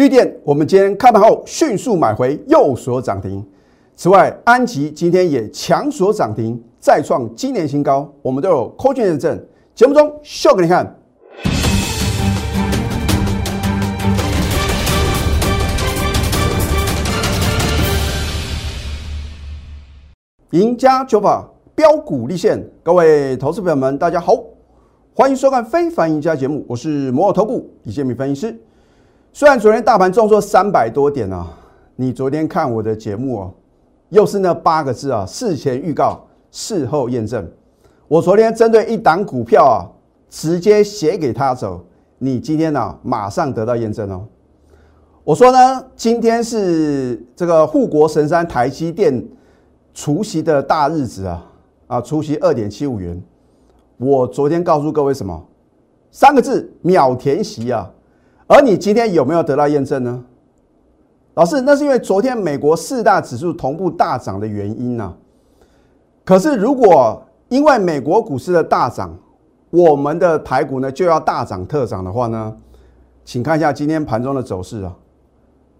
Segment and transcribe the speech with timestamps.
[0.00, 3.44] 绿电，我们今天开盘后迅速买回，又锁涨停。
[3.94, 9.38] 此外，安吉今天也强锁涨停，再创今年新高，我们都有扣券认证。
[9.74, 10.96] 节目中秀给你看。
[20.52, 24.34] 赢家九法标股立现，各位投资朋友们，大家好，
[25.12, 28.58] 欢迎收看《非凡赢家》节目，我是摩尔投顾李建民分析师。
[29.32, 31.46] 虽然昨天大盘重挫三百多点啊，
[31.94, 33.54] 你昨天看我的节目哦，
[34.08, 37.48] 又是那八个字啊，事前预告，事后验证。
[38.08, 39.86] 我昨天针对一档股票啊，
[40.28, 41.80] 直接写给他走，
[42.18, 44.26] 你今天呢马上得到验证哦。
[45.22, 49.24] 我说呢，今天是这个护国神山台积电
[49.94, 51.46] 除夕的大日子啊，
[51.86, 53.22] 啊，除夕二点七五元。
[53.96, 55.46] 我昨天告诉各位什么？
[56.10, 57.88] 三个字，秒填席啊。
[58.50, 60.24] 而你今天有没有得到验证呢？
[61.34, 65.14] 老师，那是因为昨天美国四大指数同步大涨的原因呢。
[66.24, 69.16] 可是如果因为美国股市的大涨，
[69.70, 72.56] 我们的台股呢就要大涨特涨的话呢？
[73.24, 74.96] 请看一下今天盘中的走势啊。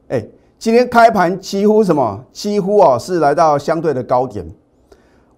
[0.07, 0.25] 哎，
[0.57, 2.25] 今天开盘几乎什么？
[2.31, 4.49] 几乎啊是来到相对的高点，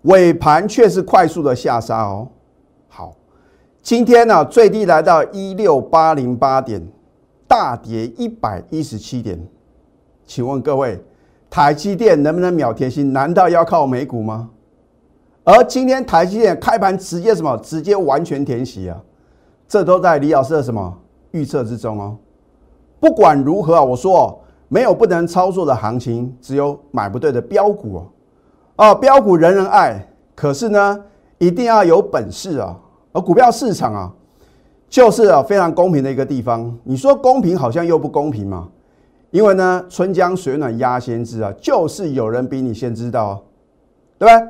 [0.02, 2.28] 尾盘却是快速的下杀哦。
[2.88, 3.16] 好，
[3.80, 6.86] 今天呢最低来到一六八零八点。
[7.52, 9.38] 大跌一百一十七点，
[10.24, 10.98] 请问各位，
[11.50, 13.02] 台积电能不能秒填息？
[13.02, 14.48] 难道要靠美股吗？
[15.44, 17.54] 而今天台积电开盘直接什么？
[17.58, 18.98] 直接完全填息啊！
[19.68, 20.98] 这都在李老师的什么
[21.32, 22.16] 预测之中哦。
[22.98, 28.06] 不管如何啊，我说哦，没有不能操作的行情，只有买不对的标股哦。
[28.76, 31.04] 啊，标股人人爱，可是呢，
[31.36, 32.74] 一定要有本事啊。
[33.12, 34.10] 而股票市场啊。
[34.92, 36.78] 就是啊，非常公平的一个地方。
[36.84, 38.68] 你说公平，好像又不公平嘛？
[39.30, 43.42] 因为呢，春江水暖鸭先知啊，就是有人比你先知道，
[44.18, 44.48] 对不对？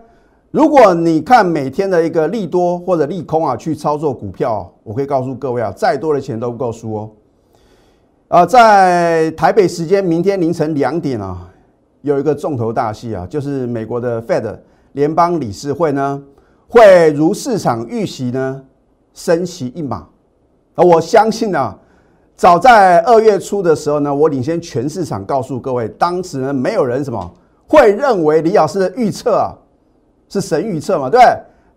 [0.50, 7.10] 如果你看每天的一个利多或者利空啊，去操作股票，我可以告诉各位啊，再多的钱都不够输哦。
[8.26, 11.48] 啊，在台北时间明天凌晨两点啊，
[12.00, 14.58] 有一个重头大戏啊，就是美国的 Fed
[14.94, 16.20] 联邦理事会呢，
[16.66, 18.64] 会如市场预期呢，
[19.14, 20.08] 升息一码。
[20.74, 21.78] 而我相信呢，
[22.34, 27.30] 早在二月初的时候呢，我领先全市场告诉各位，当时呢没有人什么
[27.68, 29.54] 会认为李老师的预测啊
[30.28, 31.20] 是神预测嘛，对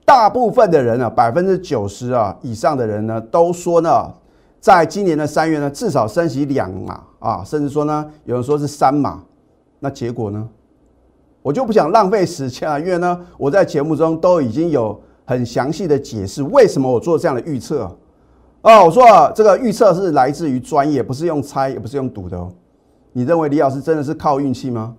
[0.05, 4.11] 大部分的人啊，百分之九十啊以上的人呢，都说呢，
[4.59, 9.21] 在今年的三月呢，至少升息两码啊，甚至说呢，有人说是三码。
[9.79, 10.47] 那结果呢，
[11.41, 17.93] 我就不想浪费时间了，因为呢，我在节目中都已经有很详细的解释，为什么我做这样的预测。
[18.65, 22.51] 哦，我说啊，这个预测是来自于专业，不是用猜，也不是用赌的哦。
[23.13, 24.95] 你认为李老师真的是靠运气吗？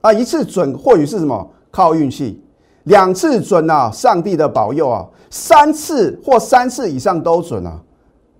[0.00, 2.40] 啊，一次准或许是什么靠运气，
[2.84, 7.80] 两次准啊，上帝的保佑啊，三次或三次以上都准啊，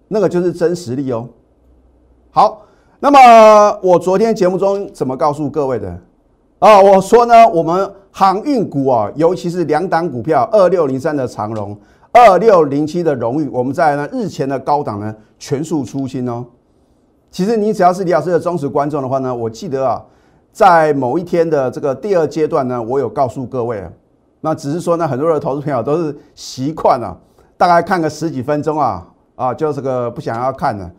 [0.07, 1.29] 那个就是真实力哦。
[2.31, 2.63] 好，
[3.01, 6.01] 那么我昨天节目中怎么告诉各位的？
[6.61, 11.77] 啊，我说呢，我们航运股啊，尤其是两档股票，二六零三的长荣。
[12.13, 16.45] 二六零七的荣誉，我们在呢日前的高档呢全数出清哦。
[17.31, 20.05] 其实你只要是李老师的忠实观众的话呢，我记得啊，
[20.53, 23.91] 在某一天的这个第二阶段呢，我有告诉各位啊，
[24.43, 27.19] 那只是说呢，很多的投资朋友都是习惯了，
[27.57, 30.93] 大概看个十几分钟啊啊，就这个不想要看了。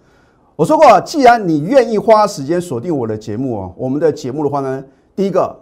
[0.55, 4.83] 我说过，既然你愿意花时间锁定我的节目哦，我们的节目的话呢，
[5.15, 5.55] 第一个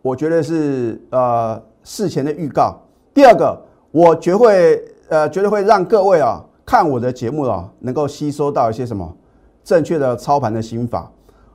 [0.00, 2.80] 我觉得是呃事前的预告，
[3.12, 3.60] 第二个
[3.90, 4.82] 我绝会。
[5.08, 9.14] 呃，绝对会让各位啊看我的节目啊，能够吸收到一些什么
[9.62, 11.10] 正确的操盘的心法，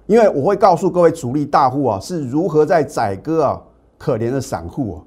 [0.06, 3.62] 因为我会告诉各位主力大户啊是如何在宰割啊
[3.98, 5.04] 可怜的散户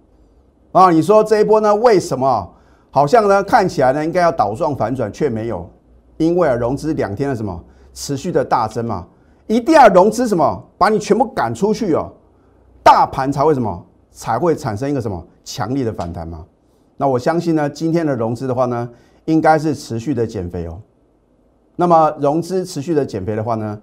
[0.72, 0.82] 啊。
[0.82, 2.50] 啊，你说这一波呢，为什么
[2.90, 5.68] 好像呢看起来呢应该要倒状反转，却没有？
[6.16, 7.64] 因为啊融资两天的什么
[7.94, 9.06] 持续的大增嘛，
[9.46, 12.10] 一定要融资什么把你全部赶出去哦，
[12.82, 16.44] 大盘才会什么才会产生一个什么强烈的反弹嘛。
[17.02, 18.88] 那我相信呢，今天的融资的话呢，
[19.24, 20.78] 应该是持续的减肥哦。
[21.74, 23.76] 那么融资持续的减肥的话呢，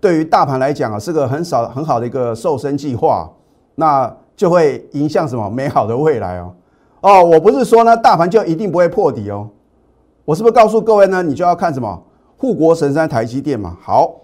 [0.00, 3.28] 对于大盘来讲啊，是个很少很好的一个瘦身计划，
[3.74, 6.54] 那就会影响什么美好的未来哦。
[7.00, 9.50] 哦，我不是说呢，大盘就一定不会破底哦。
[10.24, 12.00] 我是不是告诉各位呢，你就要看什么
[12.36, 13.76] 护国神山台积电嘛？
[13.82, 14.14] 好，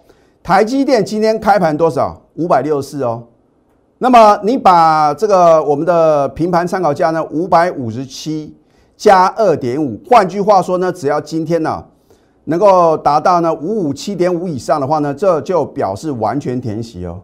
[0.41, 2.21] 台积电今天开盘多少？
[2.35, 3.25] 五百六十四哦。
[3.99, 8.55] 那么你把这个我们的平盘参考价呢，五百五十七
[8.95, 11.83] 加二点五，换句话说呢，只要今天呢
[12.43, 17.19] 能够达到呢五五七点五以上的话呢，这就表示完全填息哦。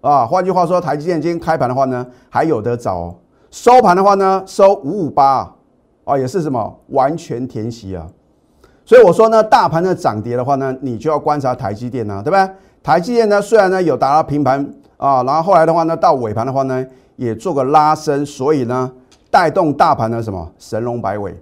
[0.00, 3.14] 啊，换句话说，台积电今天开盘的话呢，还有得找哦。
[3.50, 5.54] 收盘的话呢，收五五八
[6.04, 8.06] 啊，也是什么完全填息啊。
[8.84, 12.50] 所以我说呢，大盘的涨跌的话呢，你就要观察台积电啊，对不对？
[12.82, 16.84] 台积电呢，虽然呢有达到平盘啊，然后后来的话呢，到尾盘的话呢，
[17.16, 18.90] 也做个拉升，所以呢，
[19.30, 21.34] 带动大盘的什么神龙摆尾。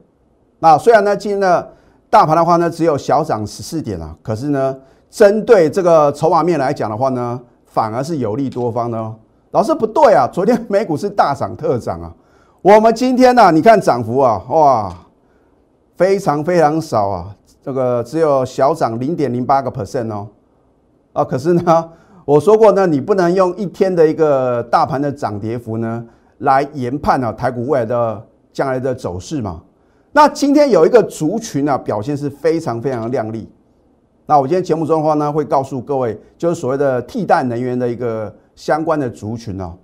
[0.59, 1.73] 那虽然呢，今天的
[2.11, 4.77] 大盘的话呢，只有小涨十四点啊，可是呢，
[5.11, 9.15] 针对这个筹码面来讲的话呢，反而是有利多方的哦。
[9.51, 12.13] 老师不对啊，昨天美股是大涨特涨啊，
[12.63, 14.93] 我们今天呢，你看涨幅啊，哇！
[15.97, 20.27] 非常非常少啊，这个只有小涨零点零八个 percent 哦，
[21.13, 21.89] 啊，可是呢，
[22.25, 26.05] 我说过呢，你不能用一天的一个大盘的涨跌幅呢
[26.39, 29.63] 来研判啊台股未来的将来的走势嘛。
[30.13, 33.49] 那今天有一个族群啊表现是非常非常亮丽，
[34.27, 39.75] 那我今天节目中的话呢会告诉各位，就是所谓的替代能源的一个相关的族群哦。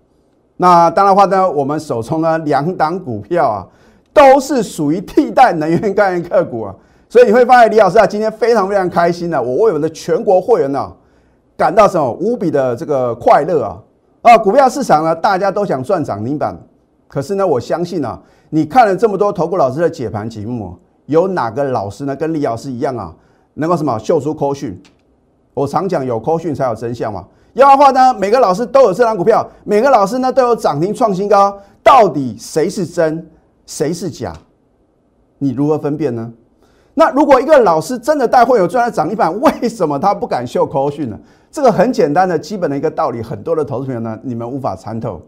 [0.56, 3.66] 那当然话呢，我们手中呢两档股票啊。
[4.12, 6.74] 都是属于替代能源概念个股啊，
[7.08, 10.92] 所以你会发现李老师啊，今天非常非常开心的，我为我的全国会员呢
[11.60, 13.78] 感到什么无比的这个快乐啊
[14.22, 14.38] 啊！
[14.38, 16.58] 股票市场呢，大家都想赚涨停板，
[17.06, 18.18] 可是呢，我相信啊，
[18.48, 20.74] 你看了这么多投顾老师的解盘节目，
[21.04, 23.14] 有哪个老师呢跟李老师一样啊，
[23.52, 24.80] 能够什么秀出扣讯？
[25.52, 27.26] 我常讲有扣讯才有真相嘛。
[27.52, 33.28] 要的话呢，每个老师都有这张股票，每个老师呢都有涨停创新高，到底谁是真？
[33.66, 34.32] 谁是假？
[35.36, 36.32] 你如何分辨呢？
[37.00, 41.18] 那如果一个老师真的带会有赚了涨一板， 为什么他不敢秀口讯呢？
[41.50, 45.18] 这个很简单的基本的一个道理，很多的投资朋友呢，你们无法参透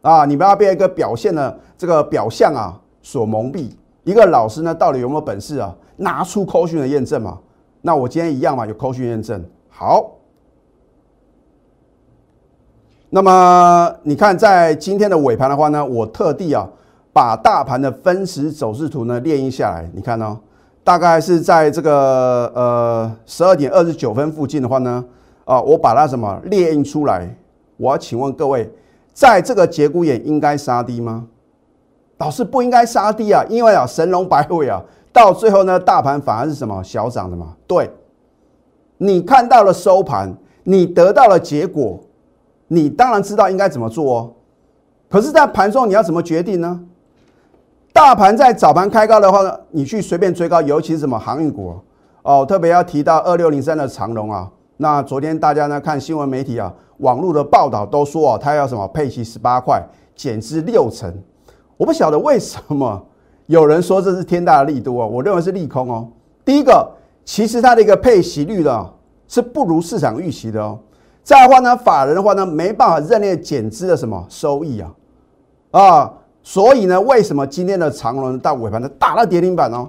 [0.00, 0.24] 啊！
[0.24, 3.68] 你们要被一个表现的这个表象啊所蒙蔽。
[4.04, 5.76] 一个老师呢，到底有没有本事啊？
[5.96, 7.40] 拿出口讯的验证嘛？
[7.82, 9.44] 那我今天一样嘛，有口讯验证。
[9.68, 10.12] 好，
[13.10, 16.66] 那么你看，在今天的尾盘的话呢，我特地啊。
[17.12, 20.38] 把大盘的分时走势图呢列印下来，你看哦，
[20.86, 25.04] 大概是在这个呃十二点二十九分附近的话呢，
[25.44, 27.36] 啊，我把它什么列印出来？
[27.76, 28.72] 我要请问各位，
[29.12, 31.26] 在这个节骨眼应该杀低吗？
[32.18, 34.80] 老师不应该杀低啊，因为啊神龙摆尾啊，
[35.12, 37.56] 到最后呢大盘反而是什么小涨的嘛？
[37.66, 37.90] 对，
[38.98, 40.32] 你看到了收盘，
[40.62, 41.98] 你得到了结果，
[42.68, 44.32] 你当然知道应该怎么做哦。
[45.10, 46.80] 可是，在盘中你要怎么决定呢？
[47.96, 51.74] 大盘在早盘开高的话呢，你去随便追高，尤其是什么航运股
[52.20, 54.52] 哦，特别要提到二六零三的长龙啊。
[54.76, 59.82] 那昨天大家呢看新闻媒体啊，网络的报道都说啊，它要什么配息十八块，
[60.14, 61.10] 减资六成。
[61.78, 63.02] 我不晓得为什么
[63.46, 66.06] 有人说这是天大的利多啊，我认为是利空哦。
[66.44, 66.86] 第一个，
[67.24, 68.90] 其实它的一个配息率呢
[69.26, 70.78] 是不如市场预期的哦。
[71.22, 74.92] 再的话呢，法人的话呢没办法认列减资的什么收益啊
[75.70, 76.12] 啊。
[76.46, 79.88] 所以呢，为什么今天的长龙到尾盘呢打到跌停板哦？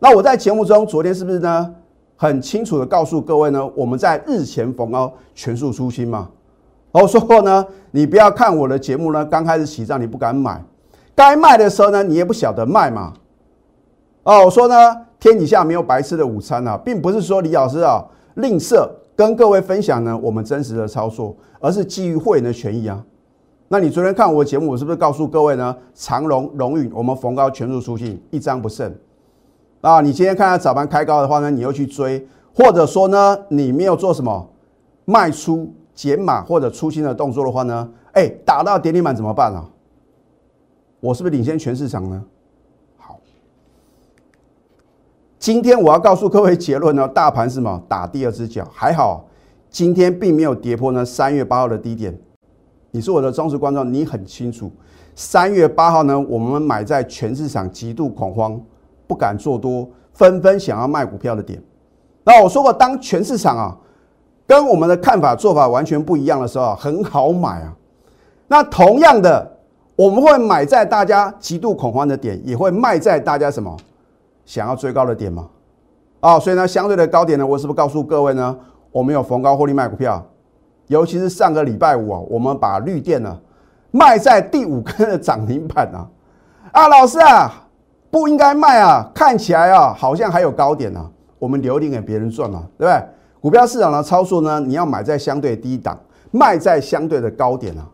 [0.00, 1.72] 那我在节目中昨天是不是呢
[2.16, 3.64] 很清楚的告诉各位呢？
[3.76, 6.28] 我们在日前逢高全数出清嘛。
[6.90, 10.60] 我说过呢，你不要看我的节目呢，刚开始起涨你不敢买，
[11.14, 13.12] 该卖的时候呢，你也不晓得卖嘛。
[14.24, 14.74] 哦，我说呢，
[15.20, 23.00] 天底下没有白吃的午餐啊，并不是说李老师啊吝啬跟各位分享呢我们真实的操作，而是基于会员的权益啊。
[23.70, 25.76] 那你昨天看我的节目，我是不是告诉各位呢？
[25.94, 28.94] 长龙、龙运，我们逢高全数出清，一张不剩。
[29.82, 34.48] 啊，你今天看到早盘开高的话呢，你又去追，或者说呢，你没有做什么
[35.04, 37.90] 卖出、减码或者出清的动作的话呢？
[38.12, 39.68] 哎，打到跌停板怎么办啊？
[41.00, 42.24] 我是不是领先全市场呢？
[42.96, 43.20] 好，
[45.38, 47.82] 今天我要告诉各位结论呢，大盘是什么？
[47.86, 49.26] 打第二只脚，还好，
[49.68, 52.18] 今天并没有跌破呢三月八号的低点。
[52.90, 54.70] 你是我的忠实观众，你很清楚，
[55.14, 58.60] 三月八号呢，我们买在全市场极度恐慌，
[59.06, 61.62] 不敢做多，纷纷想要卖股票的点。
[62.24, 63.76] 那我说过，当全市场啊
[64.46, 67.74] 跟我们的看法做法完全不一样的时候，很好买啊。
[68.46, 69.58] 那同样的，
[69.94, 73.76] 我们会买在大家极度恐慌的点，也会卖在大家什么
[74.46, 75.48] 想要追高的点吗？
[76.20, 78.58] 啊，所以呢，相对的高点呢，我是不是告诉各位呢，
[78.90, 80.26] 我们有逢高获利卖股票？
[80.88, 83.38] 尤其是上个礼拜五啊，我们把绿电呢
[83.90, 86.08] 卖在第五根的涨停板啊，
[86.72, 87.66] 啊，老师啊，
[88.10, 93.02] 不应该卖啊，看起来啊好像还有高点呢，我们留点给别人赚嘛，对不对？
[93.40, 95.98] 股票市场的操作呢，你要买在相对低档，
[96.30, 97.86] 卖在相对的高点啊，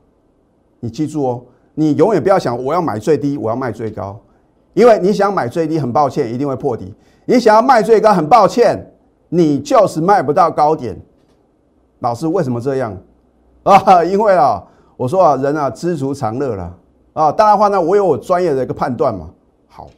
[0.80, 1.42] 你记住哦，
[1.74, 4.18] 你永远不要想我要买最低，我要卖最高，
[4.72, 6.94] 因为你想买最低，很抱歉一定会破底；
[7.26, 8.94] 你想要卖最高，很抱歉，
[9.28, 10.96] 你就是卖不到高点。
[12.04, 12.94] 老师为什么这样
[13.64, 14.04] 啊？
[14.04, 14.62] 因为啊，
[14.94, 16.70] 我说啊，人啊知足常乐了
[17.14, 17.32] 啊。
[17.32, 19.30] 当然话呢，我有我专业的一个判断嘛。
[19.66, 19.88] 好，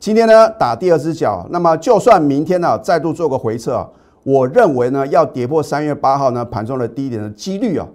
[0.00, 3.88] 今天呢打第二只脚，那么就算明天呢再度做个回撤，
[4.24, 7.86] 我认为呢要跌破三月八号呢盘中的低点的几率啊，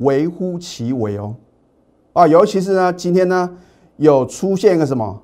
[0.00, 1.34] 微乎其微哦。
[2.12, 3.50] 啊，尤其是呢今天呢
[3.96, 5.22] 有出现一个什么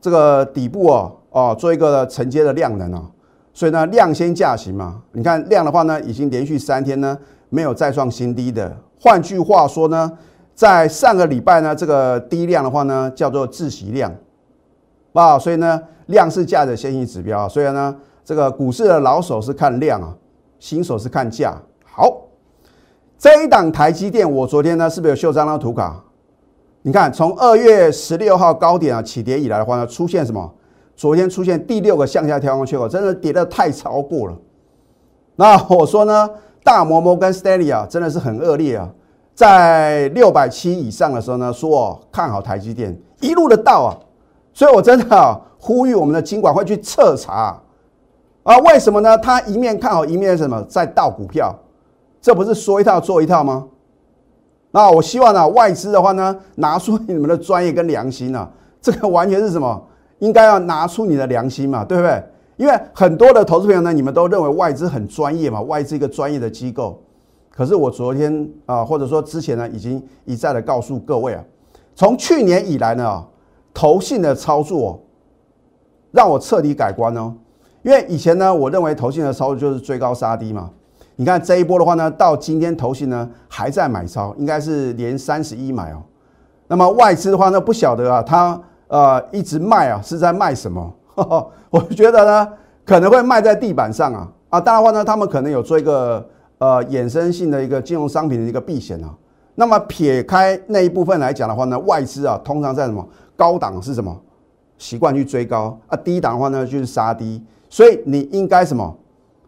[0.00, 3.02] 这个底部哦哦做一个承接的量能啊。
[3.58, 5.02] 所以呢，量先价行嘛。
[5.10, 8.72] 你看量的话呢，已经连续三天呢没有再创新低的。
[9.00, 10.12] 换句话说呢，
[10.54, 14.14] 在上个礼拜呢，这个低量的话呢，叫做自习量
[15.12, 15.36] 啊。
[15.36, 17.48] 所以呢，量是价的先行指标啊。
[17.48, 20.14] 所以呢，这个股市的老手是看量啊，
[20.60, 21.60] 新手是看价。
[21.84, 22.28] 好，
[23.18, 26.00] 这一档台积电，我昨天呢是不是有秀这张图卡？
[26.82, 30.54] 你看，从二月十六号高点啊起跌以来的话呢，出现什么？
[30.98, 34.36] 昨天出现第六个向下跳空缺口，真的跌得太超过了。
[35.36, 36.28] 那我说呢，
[36.64, 38.90] 大摩摩跟 Stanley 啊，真的是很恶劣啊。
[39.32, 43.96] 在六百七以上的时候呢，说看好台积电，一路的到啊。
[44.52, 47.56] 所以我真的啊，呼吁我们的金管会去彻查
[48.42, 49.16] 啊，为什么呢？
[49.18, 51.56] 他一面看好，一面什么在倒股票，
[52.20, 53.68] 这不是说一套做一套吗？
[54.72, 58.50] 那我希望呢，外资的话呢，拿出你们的专业跟良心啊，
[58.82, 59.80] 这个完全是什么？
[60.20, 62.22] 应该要拿出你的良心嘛，对不对？
[62.56, 67.00] 因为很多的投资朋友呢，你们都认为外资很专业嘛，外资一个专业的机构。
[67.50, 71.44] 可是我昨天啊，或者说之前呢，已经一再的告诉各位啊，
[71.94, 73.24] 从去年以来呢，
[73.72, 75.00] 投信的操作
[76.10, 77.32] 让我彻底改观哦。
[77.82, 80.68] 因为以前呢，我认为投信的操作就是追高杀低嘛。
[81.14, 86.02] 你看这一波的话呢，到今天投信呢还在买超，应该是连三十一买哦。
[86.66, 88.60] 那么外资的话呢，不晓得啊，他。
[88.88, 90.94] 呃，一直卖啊，是在卖什么？
[91.70, 92.52] 我觉得呢，
[92.84, 94.60] 可能会卖在地板上啊啊！
[94.60, 96.26] 当然话呢，他们可能有做一个
[96.58, 99.14] 呃衍生性的一个金融商品的一个避险啊。
[99.56, 104.16] 那么撇开那一部分来讲的话呢，外资啊，通常在什么高档是什么
[104.78, 107.44] 习惯去追高啊，低档的话呢就是杀低。
[107.68, 108.96] 所以你应该什么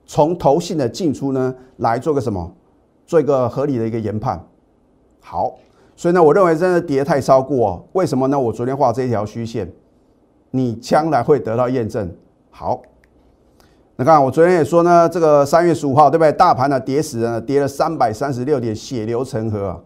[0.04, 2.52] 从投信的进出呢来做个什么，
[3.06, 4.44] 做一个合理的一个研判。
[5.20, 5.54] 好。
[6.00, 8.40] 所以呢，我认为真的跌太超过哦，为什么呢？
[8.40, 9.70] 我昨天画这一条虚线，
[10.50, 12.10] 你将来会得到验证。
[12.48, 12.80] 好，
[13.96, 16.32] 那看我昨天也说呢，这个三月十五号对不对？
[16.32, 19.80] 大盘呢跌死了，跌了三百三十六点，血流成河啊！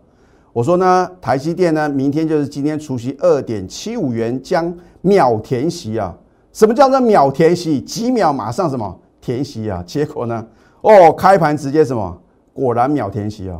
[0.52, 6.16] 我说呢，台积电呢，明天就是今天除夕二点七五元将秒填息啊！
[6.52, 7.80] 什么叫做秒填息？
[7.80, 9.82] 几秒马上什么填息啊？
[9.84, 10.46] 结果呢？
[10.82, 12.16] 哦，开盘直接什么？
[12.52, 13.58] 果然秒填息啊！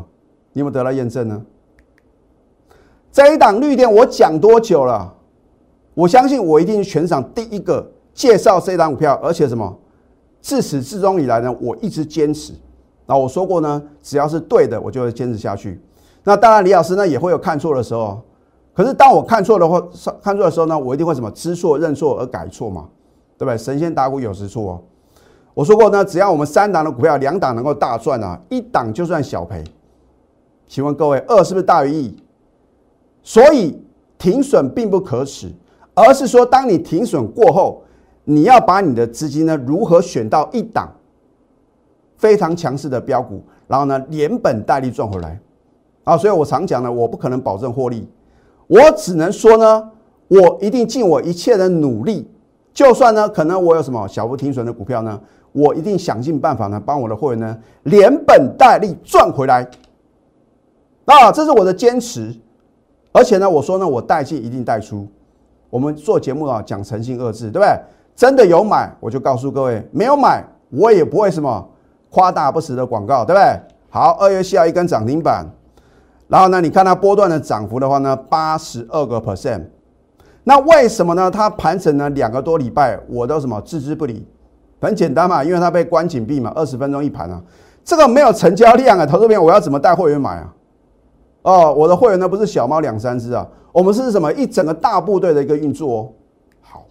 [0.52, 1.42] 你有没有得到验证呢？
[3.14, 5.14] 这一档绿电我讲多久了？
[5.94, 9.78] 我相信我一定是全场第一个介绍这一档股票，而且什么？
[10.40, 12.52] 自始至终以来呢，我一直坚持。
[13.06, 15.80] 那我说过呢，只要是对的，我就会坚持下去。
[16.24, 18.20] 那当然，李老师呢也会有看错的时候。
[18.72, 19.80] 可是当我看错的话，
[20.20, 21.30] 看错的时候呢，我一定会什么？
[21.30, 22.88] 知错认错而改错嘛，
[23.38, 23.56] 对不对？
[23.56, 24.82] 神仙打鼓有时错哦。
[25.54, 29.62] 我说过呢，只要我们三档的股票，两档能够大赚啊，一档就算小赔。
[30.66, 32.16] 请问各位，二是不是大于一？
[33.24, 33.82] 所以
[34.18, 35.50] 停损并不可耻，
[35.94, 37.82] 而是说，当你停损过后，
[38.24, 40.92] 你要把你的资金呢如何选到一档
[42.18, 45.40] 非常强势的标股，然后呢连本带利赚回来
[46.04, 46.16] 啊！
[46.16, 48.06] 所以我常讲呢，我不可能保证获利，
[48.66, 49.90] 我只能说呢，
[50.28, 52.30] 我一定尽我一切的努力，
[52.74, 55.18] 就算呢可能我有什么小幅停损的股票呢，
[55.52, 59.66] 我一定想尽办法呢帮我的会员呢连本带利赚回来
[61.06, 61.32] 啊！
[61.32, 62.34] 这是我的坚持。
[63.14, 65.06] 而且呢，我说呢，我带进一定带出。
[65.70, 67.68] 我们做节目啊，讲诚信二字，对不对？
[68.16, 71.64] 真的有买，我就告诉各位；没有买，我也不会什么
[72.10, 73.60] 夸大不实的广告，对不对？
[73.88, 75.46] 好，二月七号一根涨停板，
[76.26, 79.62] 然后呢，你看它波段的涨幅的话呢，八十二个 percent。
[80.42, 81.30] 那为什么呢？
[81.30, 84.26] 它盘整了两个多礼拜，我都什么置之不理？
[84.80, 87.40] 很简单嘛，因为它被关紧闭嘛，二十分钟一盘啊，
[87.84, 90.52] 这个没有成交量啊，投资朋友，我要怎么带会员买啊？
[91.44, 96.08] 哦，我的会员呢不是小猫两三只啊，我们是什么一整个大部队的一个运作哦。
[96.62, 96.86] 好，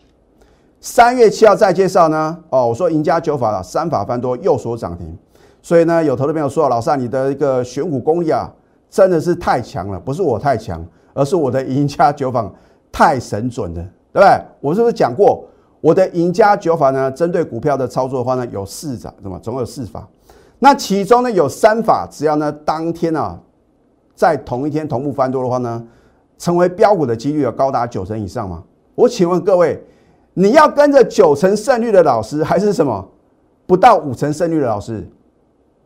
[0.80, 2.38] 三月七号再介绍呢。
[2.52, 5.18] 哦，我说赢家九法了，三法翻多又锁涨停，
[5.64, 8.48] 所以呢，有投资朋友说，老三你的一个选股功力啊，
[8.92, 12.48] 真的是太强了，不是我太强，而是我的赢家九法
[12.92, 13.82] 太神准了，
[14.14, 14.42] 对不对？
[14.62, 15.44] 我是不是讲过
[15.82, 17.10] 我的赢家九法呢？
[17.10, 19.40] 针对股票的操作的话呢，有四法，什么？
[19.40, 20.08] 总有四法。
[20.60, 23.40] 那其中呢有三法，只要呢当天啊。
[24.16, 25.84] 在同一天同步翻多的话呢，
[26.38, 28.64] 成为标股的几率要高达九成以上吗？
[28.96, 29.84] 我请问各位，
[30.34, 33.08] 你要跟着九成胜率的老师，还是什么
[33.66, 35.08] 不到五成胜率的老师？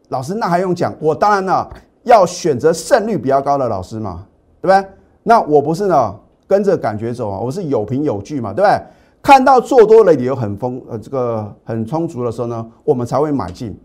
[0.09, 0.93] 老师那还用讲？
[0.99, 1.69] 我当然了
[2.03, 4.25] 要选择胜率比较高的老师嘛，
[4.61, 4.89] 对不对？
[5.23, 6.15] 那我不是呢
[6.47, 8.81] 跟着感觉走啊，我是有凭有据嘛，对不对？
[9.21, 13.77] 看到做多的理由很丰呃这个很充足的时候呢，我们才会买进。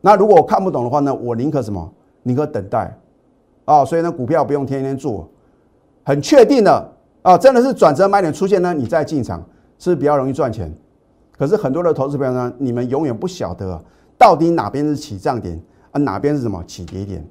[0.00, 1.92] 那如果我看不懂的话呢，我宁可什么？
[2.22, 2.96] 宁可等待
[3.66, 3.84] 啊。
[3.84, 5.28] 所以呢，股票不用天天做，
[6.02, 9.44] 很确定的啊，真的是转折买点出现呢，你再进场。
[9.78, 10.74] 是比较容易赚钱，
[11.36, 13.78] 可是很多的投资朋友呢，你们永远不晓得
[14.16, 17.22] 到底哪边是起涨点啊，哪边是什么起跌点。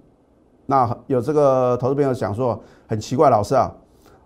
[0.67, 3.73] 那有这个投资朋友想说，很奇怪，老师啊，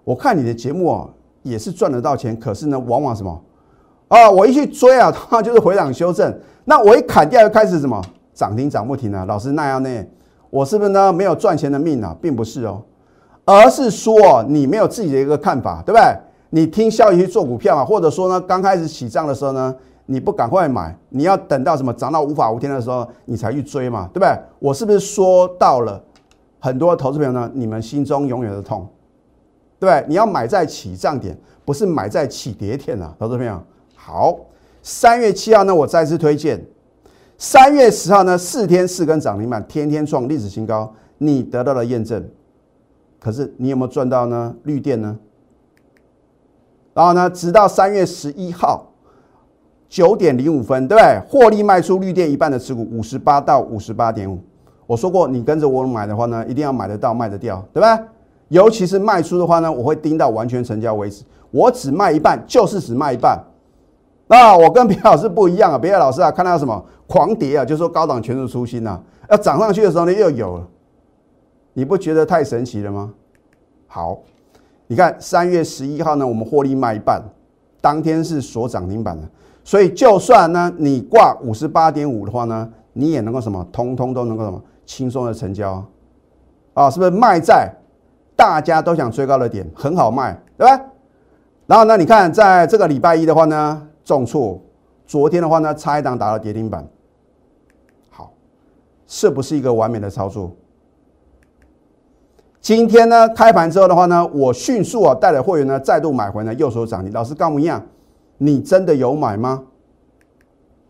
[0.03, 1.07] 我看你的节目啊，
[1.43, 3.41] 也是赚得到钱，可是呢，往往什么
[4.09, 8.01] 啊，我一去追啊，它 就是回档修正，那我一砍掉又开始什么
[8.33, 10.05] 涨停涨不停啊，老师那样呢，
[10.49, 12.81] 我是不是呢没有赚钱的命啊，并不是哦，
[13.45, 16.03] 而是说你没有自己的一个看法，对不对？
[16.51, 17.85] 你听消息去做股票嘛？
[17.85, 19.75] 或者说呢，刚开始起涨的时候呢，
[20.07, 24.29] 你不赶快买，你要等到什么涨到无法无天的时候，你才去追嘛，对不对？
[24.57, 26.03] 我是不是说到了
[26.59, 27.51] 很多投资朋友呢？
[27.53, 28.87] 你们心中永远的痛，
[29.79, 30.05] 对不对？
[30.09, 33.61] 你要买在起涨点，不是买在起跌点啊，投资朋友。
[33.95, 34.35] 好，
[34.81, 36.57] 三月七号呢，我再次推荐；
[37.41, 42.21] 三月十号呢，四天四根涨停板，天天创历史新高，你得到了验证。
[43.17, 44.53] 可是你有没有赚到呢？
[44.63, 45.17] 绿电呢？
[46.93, 48.91] 然后呢，直到三月十一号
[49.87, 51.21] 九点零五分，对不对？
[51.29, 54.37] 获利卖出绿电一半的持股，五十八到五十八点五。
[54.85, 57.97] 我说过，你跟着我买的话呢，一定要买得到、卖得掉，对吧？
[58.49, 61.23] 尤其是卖出的话呢，我会盯到完全成交为止。
[61.51, 63.41] 我只卖一半，就是只卖一半。
[64.29, 70.67] 那我跟别的老师不一样啊，别的老师啊，看到什么狂跌啊，就说高档全数出新呐，要涨上去的时候呢，又有了。
[71.73, 73.11] 你不觉得太神奇了吗？
[73.87, 74.19] 好。
[74.91, 77.23] 你看三月十一号呢，我们获利卖一半，
[77.79, 79.27] 当天是锁涨停板的，
[79.63, 85.83] 所以就算呢你挂五十八点五的话呢，你也能够什么，通通都能够什么轻松的成交，
[86.73, 87.71] 啊，是不是卖在
[88.35, 90.81] 大家都想追高的点，很好卖，对吧？
[91.67, 94.59] 然后呢，你看在这个礼拜一的话呢，重挫，
[95.05, 96.83] 昨天的话呢，差一档打到跌停板，
[98.09, 98.31] 好，
[99.05, 100.51] 是不是一个完美的操作？
[102.59, 107.13] 今天呢，开盘之后的话呢，我迅速啊带着会员呢再度买回呢右手涨停。
[107.13, 107.85] 老师跟我一样，
[108.39, 109.61] 你真的有买吗？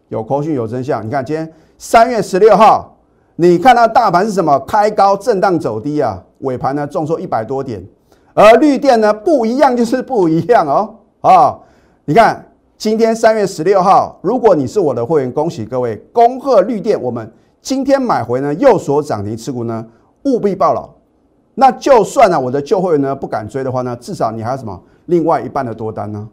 [0.07, 1.05] 有口讯有真相。
[1.05, 2.95] 你看今天三月十六号，
[3.35, 4.57] 你看到大盘是什么？
[4.61, 7.85] 开高震荡走低啊，尾盘呢重挫一百多点。
[8.33, 10.95] 而绿电呢不一样，就是不一样哦。
[11.19, 11.59] 啊，
[12.05, 12.45] 你看
[12.79, 17.29] 今天三月十六号，如果你是我的会员，恭喜各位，恭贺绿电，我们
[17.61, 19.85] 今天买回呢右手涨停持股呢，
[20.23, 20.89] 务必报了。
[21.55, 26.25] 那就算呢，我的旧会员呢不敢追的话呢，至少你还有什么另外一半的多单呢？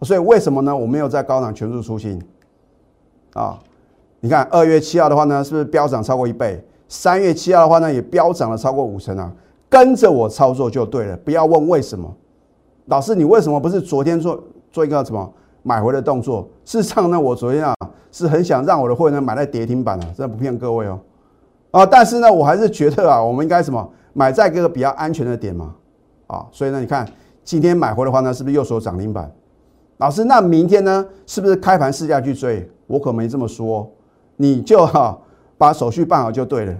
[0.00, 0.76] 所以为什么呢？
[0.76, 2.20] 我没有在高档全数出新
[3.34, 3.56] 啊？
[4.18, 6.60] 你看二月七号的话呢，是不是飙涨超过一倍？
[6.88, 9.32] 三月七号的话呢，也飙涨了超过五成啊！
[9.68, 12.12] 跟着我操作就对了，不要问为什么。
[12.86, 16.48] 老师，你为什么不是昨天做做一个什么买回的动作？
[16.64, 17.74] 事实上呢，我昨天啊
[18.10, 20.98] 是很想让我的会员买在跌停板啊，真的不骗各位哦。
[21.70, 23.88] 啊，但是呢，我还是觉得啊，我们应该什么？
[24.12, 25.74] 买在一个比较安全的点嘛，
[26.26, 27.08] 啊，所以呢，你看
[27.42, 29.32] 今天买回的话呢，是不是又锁涨停板？
[29.96, 32.68] 老师，那明天呢，是不是开盘试价去追？
[32.86, 33.90] 我可没这么说，
[34.36, 35.18] 你就哈
[35.56, 36.74] 把手续办好就对了。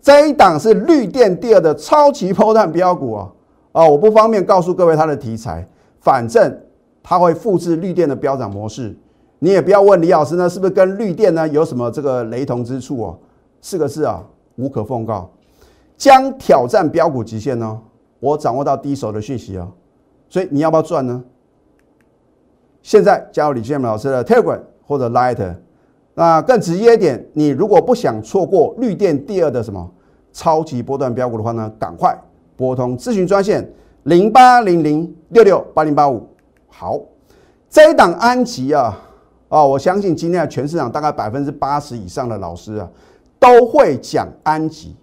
[0.00, 3.30] 这一档是绿电第二的超级破蛋标股啊，
[3.72, 5.68] 啊，我不方便告诉各位它的题材，
[6.00, 6.58] 反正
[7.02, 8.96] 它会复制绿电的飙涨模式。
[9.38, 13.18] 你也不要问李老师呢，是不是跟绿电呢有什么这个雷同之处哦？
[13.60, 14.24] 四个字啊，
[14.56, 15.28] 无可奉告。
[15.96, 17.80] 将挑战标股极限呢？
[18.20, 19.68] 我掌握到第一手的讯息哦，
[20.28, 21.24] 所以你要不要赚呢？
[22.82, 25.56] 现在加入李建明老师的 Telegram 或者 Light，
[26.14, 29.90] 那更直接一点，你如果不想错过绿电第二的什么
[30.32, 32.16] 超级波段标股的话呢，赶快
[32.56, 33.68] 拨通咨询专线
[34.04, 36.28] 零八零零六六八零八五。
[36.74, 36.98] 好，
[37.68, 38.98] 这一档安吉啊，
[39.48, 42.88] 啊，我相信今天的全市场大概百分之八十以上的老师啊，
[43.38, 44.96] 都会讲安吉。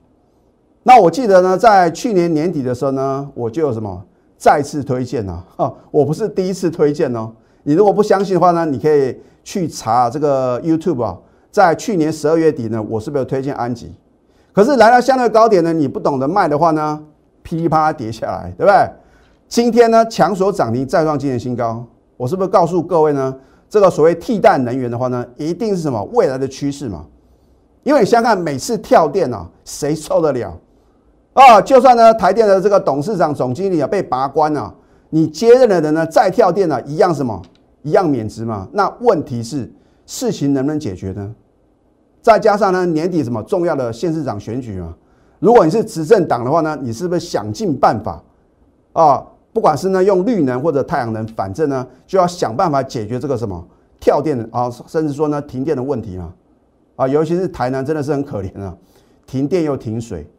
[0.82, 4.04] 那我记得呢，在去年年底的时候呢，我就有什么
[4.36, 5.44] 再次推荐呢？
[5.58, 7.32] 啊，我不是第一次推荐哦。
[7.64, 11.18] 你如果不相信的话呢，你可以去查这个 YouTube 啊，
[11.52, 13.94] 在去年十二月底呢，我是不是有推荐安吉？
[14.52, 17.00] 可是来到相对高点呢，你不懂得卖的话呢，
[17.44, 18.90] 噼里啪啦跌下来，对不对？
[19.50, 21.84] 今天呢，强所涨停再创今年新高，
[22.18, 23.36] 我是不是告诉各位呢？
[23.68, 27.04] 这个所谓替代能源的话呢，一定是什么未来的趋势嘛？
[27.82, 30.56] 因为你想想看每次跳电啊，谁受得了？
[31.34, 34.72] 啊，就算呢，台电的这个董事长、总经理啊被拔关了，
[35.10, 37.42] 你接任的人呢再跳电呢，一样什么，
[37.82, 38.68] 一样免职嘛。
[38.72, 39.72] 那问题是
[40.06, 41.34] 事情能不能解决呢？
[42.22, 44.94] 再加上呢年底什么重要的县市长选举嘛，
[45.40, 48.24] 如果你是执政党的话呢，你是不是想尽办法
[48.94, 49.26] 啊？
[49.52, 53.68] 不管是呢用绿能或者太阳能，反正呢就要想办法解决这个什么
[54.00, 56.34] 跳电啊，甚至说呢停电的问题啊。
[56.96, 58.76] 啊，尤其是台南真的是很可怜啊，
[59.26, 60.30] 停电又停水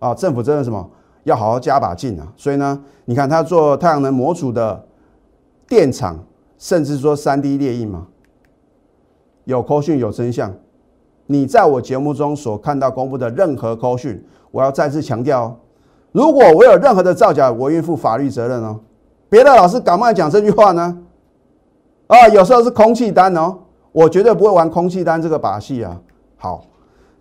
[0.00, 0.90] 啊，政府真的什么
[1.22, 2.26] 要好好加把劲啊。
[2.36, 4.84] 所以呢，你看他做太阳能模组的
[5.68, 6.18] 电厂，
[6.58, 8.08] 甚至说三 D 列印嘛，
[9.44, 10.52] 有扣讯有真相。
[11.26, 15.56] 你在我节目中所看到公布的任何扣讯，我要再次强调，
[16.12, 18.80] 如果我有任何的造假，我愿负法律责任哦。
[19.28, 20.98] 别的老师敢不敢讲这句话呢？
[22.06, 23.54] 啊，有时候是空气单哦，
[23.92, 26.00] 我绝对不会玩空气单这个把戏啊。
[26.36, 26.64] 好，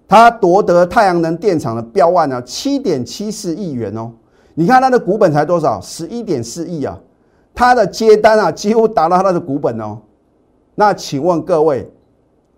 [0.08, 4.12] 他夺得太阳能电厂的标案呢，七点七四亿元哦。
[4.54, 5.82] 你看他的股本才多少？
[5.82, 6.98] 十一点四亿啊。
[7.54, 9.98] 他的接单啊，几乎达到他的股本哦。
[10.76, 11.92] 那请问各位，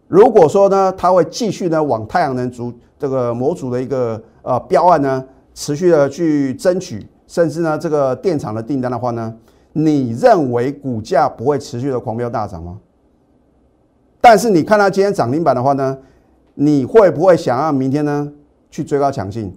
[0.07, 9.33] 如果说呢，他会继续呢往太阳能组这个模组的一个呃标案呢，持续的去争取，甚至呢这个电厂的订单的话呢，
[9.73, 12.79] 你认为股价不会持续的狂飙大涨吗？
[14.21, 15.97] 但是你看它今天涨停板的话呢？
[16.62, 18.29] 你会不会想要明天呢
[18.69, 19.55] 去追高抢进？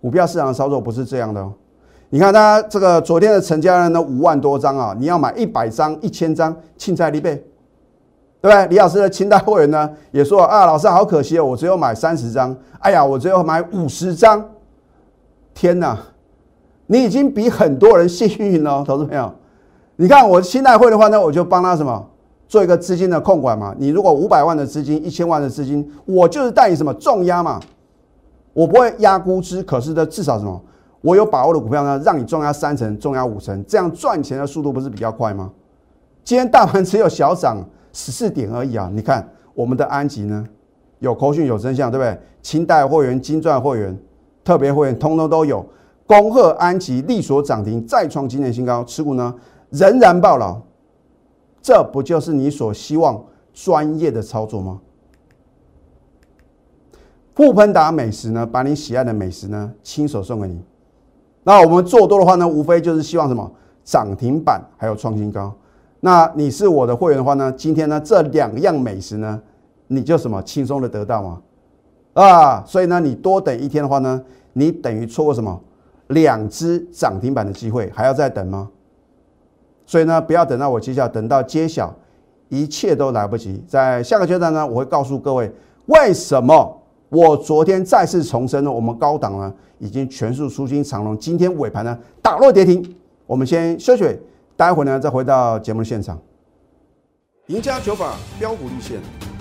[0.00, 1.52] 股票市场的操作不是这样的哦。
[2.08, 7.36] 你看它这个昨天的成交量呢五万多张啊，你要买一百张、一千张，青菜利倍，
[8.40, 8.66] 对不对？
[8.66, 12.56] 李老师的清代会员呢也说啊，老师好可惜哦，我只有买三十张。
[12.80, 14.44] 哎呀，我只有买五十张。
[15.60, 15.94] 天哪，
[16.86, 19.30] 你已经比很多人幸运了，投资朋友。
[19.96, 22.08] 你看我清代会的话呢，我就帮他什么？
[22.48, 27.60] 做一个资金的控管嘛，你如果五百万的资金、一千万的资金，我就是带你什么重压嘛，
[28.54, 30.58] 我不会压估值，可是呢，至少什么，
[31.02, 35.50] 我有把握的股票呢，让你重压三成、重压五成，这样赚钱的速度不是比较快吗？
[36.24, 40.42] 今天大盘只有小涨十四点而已啊，你看我们的安吉呢，
[41.00, 42.18] 有口讯有真相，对不对？
[42.40, 43.94] 清代会员、金钻会员、
[44.50, 45.64] 特别会员，通通都有。
[46.08, 49.32] 恭贺安吉力所涨停，再创今年新高，持股呢
[49.68, 50.60] 仍然爆牢。
[51.62, 54.80] 这不就是你所希望专业的操作吗？
[57.32, 60.60] 富喷达美食呢，把你喜爱的美食呢，亲手送给你。
[61.44, 63.48] 那我们做多的话呢，无非就是希望什么
[63.84, 65.54] 涨停板还有创新高。
[66.00, 69.40] 那你是我的会员的话呢，今天呢这两样美食呢，
[69.86, 71.40] 你就什么轻松的得到吗？
[72.14, 74.20] 啊，所以呢你多等一天的话呢，
[74.52, 75.60] 你等于错过什么
[76.08, 78.68] 两只涨停板的机会，还要再等吗？
[79.86, 81.94] 所以呢，不要等到我揭晓，等到揭晓，
[82.48, 83.62] 一切都来不及。
[83.66, 85.50] 在下个阶段呢，我会告诉各位
[85.86, 88.70] 为什么我昨天再次重申呢？
[88.70, 92.96] 我们高档呢已经全数出金长龙，今天尾盘呢打落跌停。
[93.26, 94.04] 我们先休息，
[94.56, 96.18] 待会呢再回到节目的现场。
[97.46, 99.00] 赢家九法标股立线，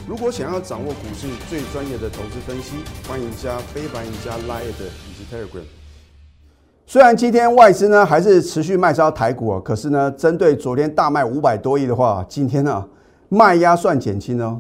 [0.09, 5.61] 如果想要掌握股市最专业的投资分析，欢迎加非凡、赢家 Line 以及 Telegram。
[6.87, 12.83] 虽然今天外资呢还是持续卖超台股啊，可是呢，针对昨天大卖五百多亿的话，今天呢
[13.27, 14.59] 卖压算减轻哦。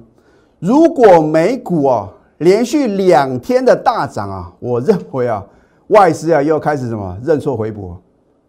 [0.59, 2.07] 如果美股啊
[2.37, 5.43] 连续两天的大涨啊，我认为啊
[5.87, 7.97] 外资啊又开始什么认错回补，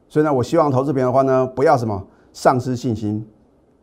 [0.07, 3.27] 所以呢，我希望投资朋友的话呢不要什么丧失信心。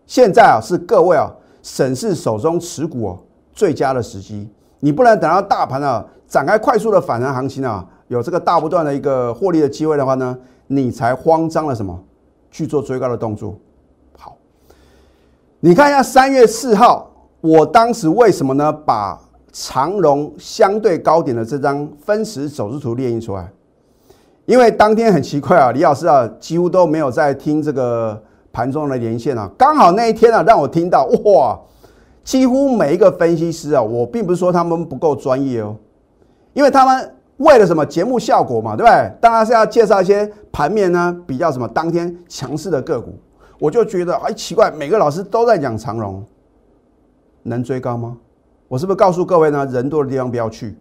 [0.05, 1.33] 现在啊是各位啊
[1.67, 3.13] 审视手中持股
[3.51, 4.49] 最佳的时机，
[4.79, 7.85] 你不能等到大盘啊展开快速的反弹行情啊。
[8.07, 12.01] 有这个大不断的一个获利的机会的话呢，你才慌张了什么
[12.49, 13.59] 去做追高的动作？
[14.17, 14.37] 好，
[15.59, 18.71] 你看一下三月四号，我当时为什么呢？
[18.71, 19.19] 把
[19.51, 23.51] 长荣相对高点的这张分时走势图列印出来，
[24.45, 28.23] 因为当天很奇怪啊，李老师啊几乎都没有在听这个
[28.57, 31.59] 盘中的连线啊，刚好那一天啊让我听到哇，
[32.23, 35.75] 几乎每一个分析师啊，我并不是说他们不够专业哦，
[36.53, 37.13] 因为他们。
[37.37, 39.11] 为了什么节目效果嘛，对不对？
[39.21, 43.13] 当然是要介绍一些盘面呢，比较什么当天强势的个股。
[43.59, 46.25] 我就觉得哎奇怪，每个老师都在讲长荣，
[47.43, 48.17] 能追高吗？
[48.67, 49.63] 我是不是告诉各位呢？
[49.67, 50.75] 人多的地方不要去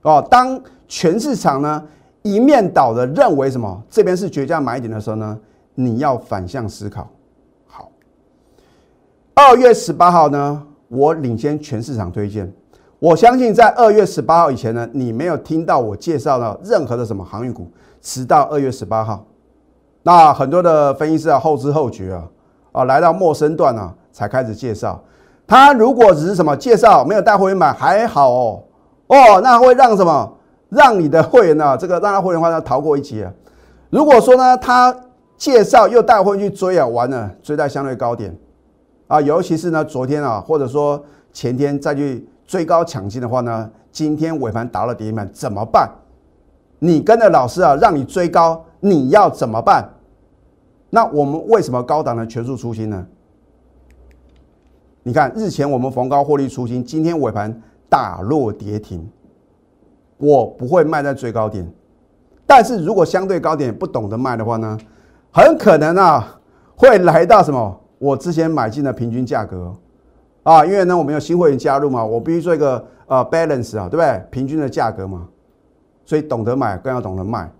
[0.00, 0.26] 哦。
[0.30, 1.84] 当全市场呢
[2.22, 5.38] 一面倒的认为什么这边是绝佳买点的时候呢，
[5.74, 7.08] 你要反向思考。
[7.66, 7.90] 好，
[9.34, 12.52] 二月十八号呢，我领先全市场推荐。
[12.98, 17.66] 我相信在二月十八号以前呢，你没有听到我介绍了任何的什么航运股，
[18.00, 19.24] 直到二月十八号，
[20.04, 22.24] 那很多的分析师啊后知后觉啊，
[22.70, 25.02] 啊来到陌生段啊才开始介绍。
[25.44, 28.62] 他如果只是什么介绍，没有带会员买还好哦，
[29.08, 30.32] 哦那会让什么
[30.68, 31.76] 让你的会员呢？
[31.76, 33.28] 这个让他会员的话呢逃过一劫。
[33.90, 34.94] 如果说呢他
[35.42, 38.32] 介绍又带回去追啊，完了追在相对高点
[39.08, 45.90] 啊，尤其是呢昨天啊，或者说前天再去追高抢进的话呢，今天尾盘打了跌停板怎么办？
[46.78, 49.92] 你跟着老师啊，让你追高，你要怎么办？
[50.90, 53.04] 那我们为什么高档的全数出清呢？
[55.02, 59.10] 你看日前我们逢高获利出清，今天尾盘打落跌停，
[60.18, 61.68] 我不会卖在最高点，
[62.46, 64.78] 但是如果相对高点不懂得卖的话呢，
[65.32, 66.38] 很可能啊
[66.76, 67.80] 会来到什么？
[67.98, 69.72] 我之前买进的平均价格
[70.42, 74.22] 啊，因为呢我们有新会员加入嘛，我必须做一个呃 balance 啊，对不对？
[74.30, 75.26] 平均的价格嘛。
[76.04, 77.50] 所以懂得买更要懂得卖。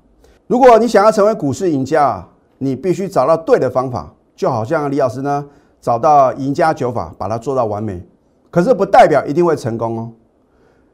[0.48, 2.22] 如果你想要成为股市赢家，
[2.58, 4.12] 你必须找到对的方法。
[4.34, 5.46] 就好像李老师呢，
[5.80, 8.04] 找到赢家九法，把它做到完美。
[8.50, 10.10] 可是不代表一定会成功哦。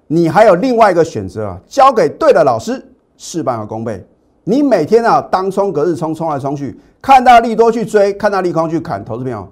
[0.07, 2.87] 你还有另外一个选择啊，交给对的老师，
[3.17, 4.07] 事半功倍。
[4.49, 9.47] 你每天啊，当冲隔日冲，冲来冲去，看到利多去追，看到利空去砍，投资朋友，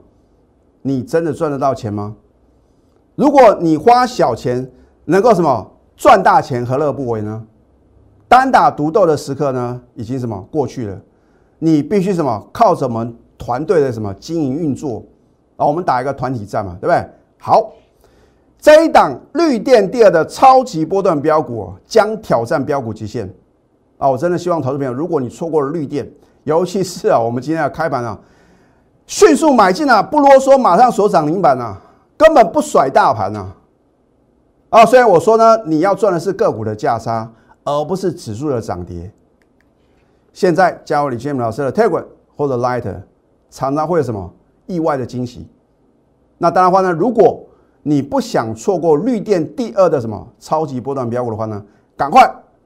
[0.80, 2.16] 你真的赚得到钱吗？
[3.14, 4.70] 如果你花小钱
[5.04, 7.44] 能够什么赚大钱，何乐不为呢？
[8.26, 10.98] 单打独斗的时刻呢，已经什么过去了？
[11.58, 13.06] 你必须什么靠什么
[13.36, 15.04] 团队的什么经营运作
[15.56, 15.66] 啊？
[15.66, 17.06] 我们打一个团体战嘛，对不对？
[17.38, 17.70] 好，
[18.58, 23.30] 这一档绿电第二的超级波段标股将挑战标股极限
[23.98, 24.08] 啊！
[24.08, 26.10] 我真的希望投资朋友，如果你错过了绿电，
[26.44, 28.18] 尤其是啊，我们今天要开盘啊，
[29.06, 31.80] 迅速买进啊，不啰嗦，马上锁涨停板啊，
[32.16, 33.56] 根本不甩大盘啊！
[34.70, 37.32] 啊，虽然我说呢，你要赚的是个股的价差。
[37.68, 39.10] 而不是指数的涨跌。
[40.32, 42.04] 现在加入李建明老师的 Telegram
[42.36, 43.02] 或者 Lighter，
[43.50, 44.32] 常常会有什么
[44.66, 45.48] 意外的惊喜。
[46.38, 47.44] 那当然话呢，如果
[47.82, 51.60] 你不想错过绿电第二的什么超级波段标股的话呢，
[51.96, 52.32] 赶快